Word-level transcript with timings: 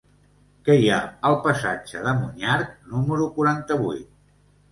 Què 0.67 0.75
hi 0.83 0.87
ha 0.93 1.01
al 1.29 1.35
passatge 1.43 2.01
de 2.07 2.13
Monyarc 2.21 2.73
número 2.95 3.27
quaranta-vuit? 3.37 4.09